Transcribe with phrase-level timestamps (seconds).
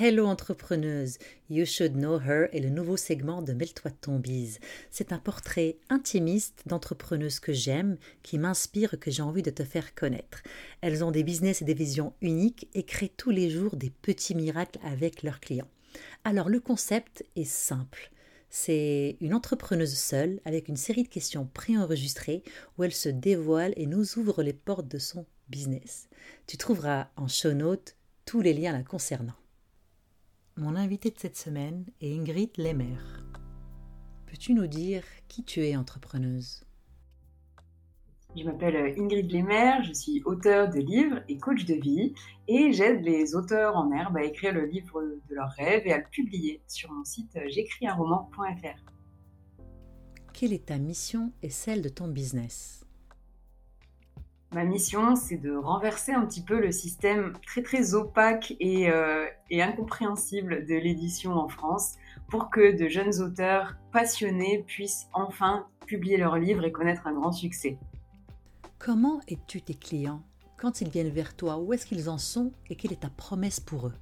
[0.00, 1.18] Hello entrepreneuse,
[1.50, 4.22] You Should Know Her est le nouveau segment de Mêle-toi ton.
[4.92, 9.96] C'est un portrait intimiste d'entrepreneuses que j'aime, qui m'inspire, que j'ai envie de te faire
[9.96, 10.44] connaître.
[10.82, 14.36] Elles ont des business et des visions uniques et créent tous les jours des petits
[14.36, 15.66] miracles avec leurs clients.
[16.22, 18.12] Alors le concept est simple.
[18.50, 22.44] C'est une entrepreneuse seule avec une série de questions préenregistrées
[22.76, 26.08] où elle se dévoile et nous ouvre les portes de son business.
[26.46, 29.34] Tu trouveras en show notes tous les liens la concernant.
[30.58, 32.98] Mon invité de cette semaine est Ingrid Lemer.
[34.26, 36.64] Peux-tu nous dire qui tu es entrepreneuse?
[38.36, 42.12] Je m'appelle Ingrid Lemer, je suis auteure de livres et coach de vie
[42.48, 45.98] et j'aide les auteurs en herbe à écrire le livre de leurs rêves et à
[45.98, 48.82] le publier sur mon site j'écrisunroman.fr.
[50.32, 52.84] Quelle est ta mission et celle de ton business?
[54.50, 59.26] Ma mission, c'est de renverser un petit peu le système très très opaque et, euh,
[59.50, 61.96] et incompréhensible de l'édition en France
[62.28, 67.32] pour que de jeunes auteurs passionnés puissent enfin publier leurs livres et connaître un grand
[67.32, 67.78] succès.
[68.78, 70.22] Comment es-tu tes clients?
[70.56, 73.60] Quand ils viennent vers toi, où est-ce qu'ils en sont et quelle est ta promesse
[73.60, 73.94] pour eux?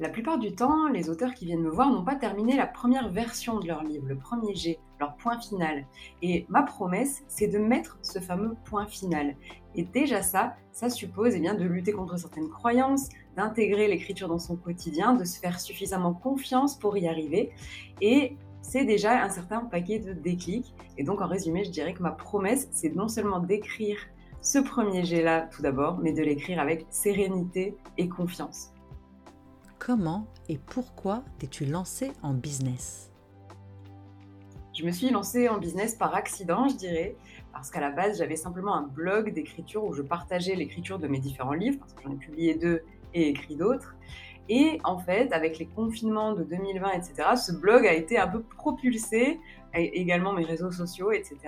[0.00, 3.10] La plupart du temps, les auteurs qui viennent me voir n'ont pas terminé la première
[3.10, 5.86] version de leur livre, le premier G, leur point final.
[6.22, 9.36] Et ma promesse, c'est de mettre ce fameux point final.
[9.74, 14.38] Et déjà ça, ça suppose eh bien, de lutter contre certaines croyances, d'intégrer l'écriture dans
[14.38, 17.52] son quotidien, de se faire suffisamment confiance pour y arriver.
[18.00, 20.74] Et c'est déjà un certain paquet de déclics.
[20.96, 23.98] Et donc en résumé, je dirais que ma promesse, c'est non seulement d'écrire
[24.40, 28.72] ce premier G-là tout d'abord, mais de l'écrire avec sérénité et confiance.
[29.80, 33.10] Comment et pourquoi t'es-tu lancé en business?
[34.74, 37.16] Je me suis lancée en business par accident, je dirais,
[37.50, 41.18] parce qu'à la base, j'avais simplement un blog d'écriture où je partageais l'écriture de mes
[41.18, 42.82] différents livres, parce que j'en ai publié deux
[43.14, 43.94] et écrit d'autres.
[44.48, 48.42] Et en fait, avec les confinements de 2020, etc., ce blog a été un peu
[48.42, 49.38] propulsé
[49.74, 51.38] également mes réseaux sociaux, etc.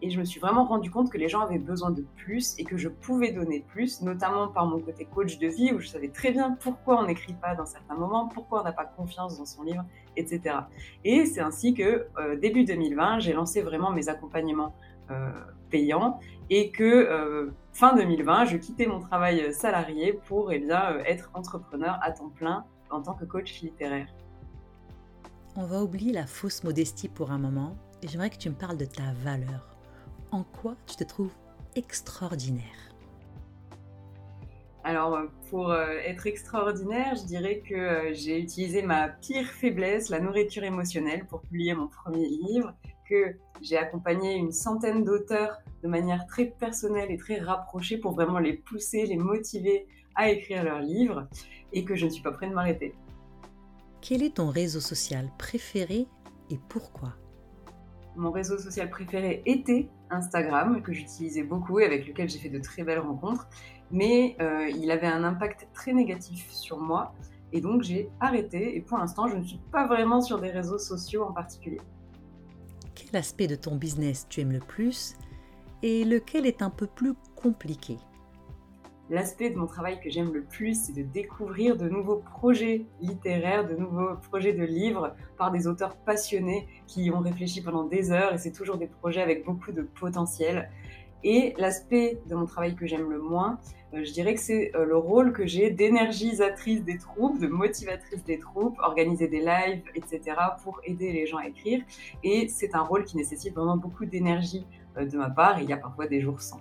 [0.00, 2.64] Et je me suis vraiment rendu compte que les gens avaient besoin de plus et
[2.64, 6.08] que je pouvais donner plus, notamment par mon côté coach de vie, où je savais
[6.08, 9.44] très bien pourquoi on n'écrit pas dans certains moments, pourquoi on n'a pas confiance dans
[9.44, 9.84] son livre,
[10.16, 10.56] etc.
[11.04, 14.74] Et c'est ainsi que euh, début 2020, j'ai lancé vraiment mes accompagnements
[15.10, 15.30] euh,
[15.70, 16.18] payants
[16.50, 21.98] et que euh, fin 2020, je quittais mon travail salarié pour eh bien, être entrepreneur
[22.02, 24.08] à temps plein en tant que coach littéraire.
[25.56, 28.76] On va oublier la fausse modestie pour un moment et j'aimerais que tu me parles
[28.76, 29.76] de ta valeur.
[30.30, 31.32] En quoi tu te trouves
[31.74, 32.64] extraordinaire?
[34.84, 35.18] Alors,
[35.50, 40.64] pour euh, être extraordinaire, je dirais que euh, j'ai utilisé ma pire faiblesse, la nourriture
[40.64, 42.72] émotionnelle, pour publier mon premier livre,
[43.08, 48.38] que j'ai accompagné une centaine d'auteurs de manière très personnelle et très rapprochée pour vraiment
[48.38, 51.28] les pousser, les motiver à écrire leurs livres,
[51.72, 52.92] et que je ne suis pas prête de m'arrêter.
[54.00, 56.06] Quel est ton réseau social préféré
[56.50, 57.14] et pourquoi?
[58.16, 62.58] Mon réseau social préféré était Instagram, que j'utilisais beaucoup et avec lequel j'ai fait de
[62.58, 63.48] très belles rencontres,
[63.90, 67.14] mais euh, il avait un impact très négatif sur moi
[67.52, 70.78] et donc j'ai arrêté et pour l'instant je ne suis pas vraiment sur des réseaux
[70.78, 71.80] sociaux en particulier.
[72.94, 75.14] Quel aspect de ton business tu aimes le plus?
[75.82, 77.98] Et lequel est un peu plus compliqué
[79.10, 83.66] L'aspect de mon travail que j'aime le plus, c'est de découvrir de nouveaux projets littéraires,
[83.66, 88.10] de nouveaux projets de livres par des auteurs passionnés qui y ont réfléchi pendant des
[88.10, 90.68] heures et c'est toujours des projets avec beaucoup de potentiel.
[91.24, 93.58] Et l'aspect de mon travail que j'aime le moins,
[93.94, 98.22] euh, je dirais que c'est euh, le rôle que j'ai d'énergisatrice des troupes, de motivatrice
[98.24, 100.36] des troupes, organiser des lives, etc.
[100.62, 101.82] pour aider les gens à écrire.
[102.22, 104.66] Et c'est un rôle qui nécessite vraiment beaucoup d'énergie
[105.06, 106.60] de ma part et il y a parfois des jours sans.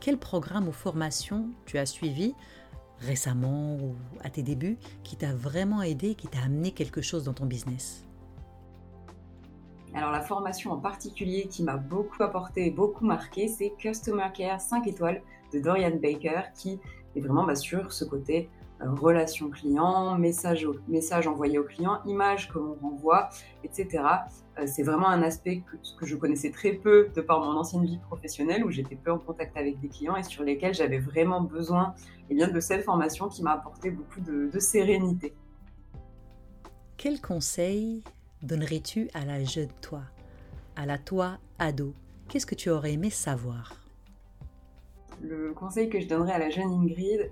[0.00, 2.34] Quel programme ou formation tu as suivi
[2.98, 7.34] récemment ou à tes débuts qui t'a vraiment aidé, qui t'a amené quelque chose dans
[7.34, 8.04] ton business?
[9.94, 14.60] Alors la formation en particulier qui m'a beaucoup apporté et beaucoup marqué, c'est Customer Care
[14.60, 15.22] 5 étoiles
[15.52, 16.78] de Dorian Baker qui
[17.16, 22.48] est vraiment bah, sur ce côté euh, relation client, message, message envoyé au client, image
[22.48, 23.28] que l'on renvoie,
[23.62, 24.04] etc.
[24.58, 25.62] Euh, c'est vraiment un aspect
[25.98, 29.18] que, je connaissais très peu de par mon ancienne vie professionnelle où j'étais peu en
[29.18, 31.94] contact avec des clients et sur lesquels j'avais vraiment besoin
[32.30, 35.34] eh bien, de cette formation qui m'a apporté beaucoup de, de sérénité.
[36.96, 38.02] Quel conseil
[38.42, 40.02] donnerais-tu à la jeune toi,
[40.76, 41.94] à la toi ado,
[42.28, 43.74] qu'est-ce que tu aurais aimé savoir?
[45.22, 47.30] Le conseil que je donnerais à la jeune Ingrid,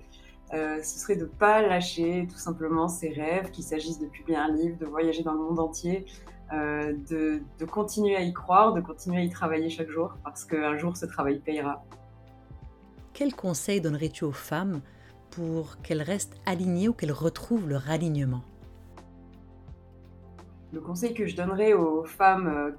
[0.55, 4.39] euh, ce serait de ne pas lâcher tout simplement ses rêves, qu'il s'agisse de publier
[4.39, 6.07] un livre, de voyager dans le monde entier,
[6.53, 10.45] euh, de, de, continuer à y croire, de continuer à y travailler chaque jour, parce
[10.45, 11.85] qu'un jour ce travail payera.
[13.13, 14.81] Quel conseil donnerais-tu aux femmes
[15.31, 18.43] pour qu'elles restent alignées ou qu'elles retrouvent leur alignement?
[20.73, 22.71] Le conseil que je donnerais aux femmes euh,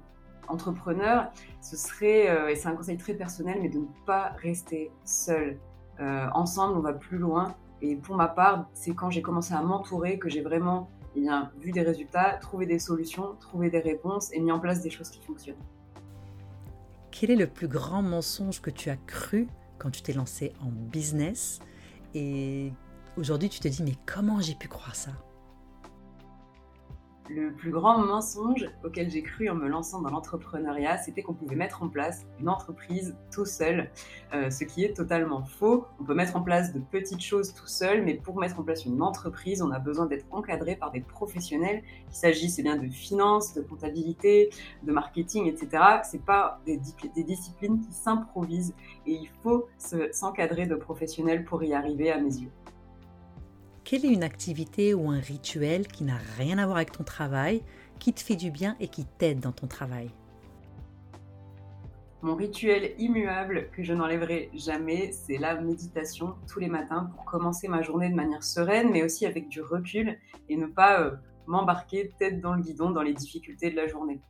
[0.48, 1.30] entrepreneurs,
[1.60, 5.69] ce serait, et c'est un conseil très personnel, mais de ne pas rester seules euh,
[6.00, 7.54] ensemble, on va plus loin.
[7.82, 11.50] Et pour ma part, c'est quand j'ai commencé à m'entourer que j'ai vraiment eh bien,
[11.58, 15.10] vu des résultats, trouvé des solutions, trouvé des réponses et mis en place des choses
[15.10, 15.56] qui fonctionnent.
[17.10, 19.48] Quel est le plus grand mensonge que tu as cru
[19.78, 21.58] quand tu t'es lancé en business?
[22.14, 22.72] Et
[23.16, 25.10] aujourd'hui tu te dis mais comment j'ai pu croire ça?
[27.30, 31.54] Le plus grand mensonge auquel j'ai cru en me lançant dans l'entrepreneuriat, c'était qu'on pouvait
[31.54, 33.90] mettre en place une entreprise tout seul,
[34.34, 35.86] euh, ce qui est totalement faux.
[36.00, 38.84] On peut mettre en place de petites choses tout seul, mais pour mettre en place
[38.84, 42.88] une entreprise, on a besoin d'être encadré par des professionnels, qu'il s'agisse eh bien de
[42.88, 44.50] finance, de comptabilité,
[44.82, 46.00] de marketing, etc.
[46.02, 46.80] C'est pas des,
[47.14, 48.74] des, disciplines qui s'improvisent
[49.06, 49.68] et il faut
[50.12, 52.50] s'encadrer de professionnels pour y arriver à mes yeux.
[53.90, 57.60] Quelle est une activité ou un rituel qui n'a rien à voir avec ton travail,
[57.98, 60.12] qui te fait du bien et qui t'aide dans ton travail?
[62.22, 67.66] Mon rituel immuable que je n'enlèverai jamais, c'est la méditation tous les matins pour commencer
[67.66, 71.16] ma journée de manière sereine, mais aussi avec du recul et ne pas euh,
[71.48, 74.20] m'embarquer tête dans le guidon dans les difficultés de la journée.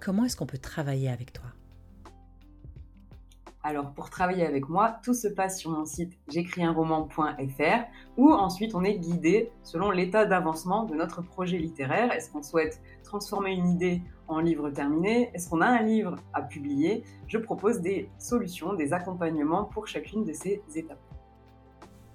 [0.00, 1.52] Comment est-ce qu'on peut travailler avec toi?
[3.66, 7.84] Alors pour travailler avec moi, tout se passe sur mon site j'écrisunroman.fr
[8.16, 12.12] où ensuite on est guidé selon l'état d'avancement de notre projet littéraire.
[12.12, 15.32] Est-ce qu'on souhaite transformer une idée en livre terminé?
[15.34, 17.02] Est-ce qu'on a un livre à publier?
[17.26, 21.02] Je propose des solutions, des accompagnements pour chacune de ces étapes.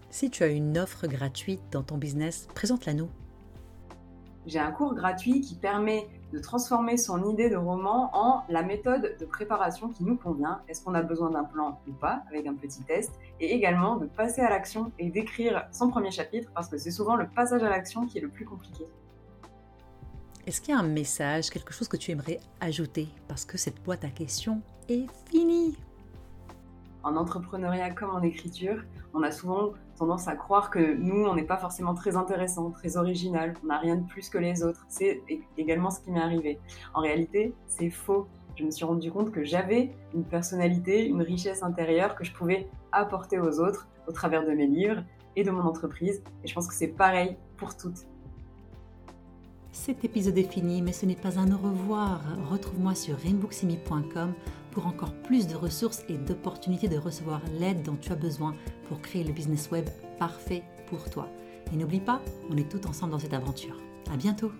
[0.09, 3.09] Si tu as une offre gratuite dans ton business, présente-la nous.
[4.47, 9.15] J'ai un cours gratuit qui permet de transformer son idée de roman en la méthode
[9.19, 10.61] de préparation qui nous convient.
[10.67, 14.07] Est-ce qu'on a besoin d'un plan ou pas, avec un petit test, et également de
[14.07, 17.69] passer à l'action et d'écrire son premier chapitre, parce que c'est souvent le passage à
[17.69, 18.85] l'action qui est le plus compliqué.
[20.47, 23.83] Est-ce qu'il y a un message, quelque chose que tu aimerais ajouter, parce que cette
[23.83, 25.77] boîte à questions est finie
[27.03, 28.83] en entrepreneuriat comme en écriture,
[29.13, 32.97] on a souvent tendance à croire que nous, on n'est pas forcément très intéressant, très
[32.97, 34.83] original, on n'a rien de plus que les autres.
[34.89, 35.21] C'est
[35.59, 36.59] également ce qui m'est arrivé.
[36.95, 38.27] En réalité, c'est faux.
[38.55, 42.67] Je me suis rendu compte que j'avais une personnalité, une richesse intérieure que je pouvais
[42.91, 45.03] apporter aux autres au travers de mes livres
[45.35, 46.23] et de mon entreprise.
[46.43, 48.07] Et je pense que c'est pareil pour toutes.
[49.71, 52.21] Cet épisode est fini, mais ce n'est pas un au revoir.
[52.49, 54.33] Retrouve-moi sur rainbooksimi.com
[54.71, 58.55] pour encore plus de ressources et d'opportunités de recevoir l'aide dont tu as besoin
[58.87, 59.87] pour créer le business web
[60.17, 61.27] parfait pour toi.
[61.73, 63.77] Et n'oublie pas, on est tous ensemble dans cette aventure.
[64.11, 64.51] À bientôt!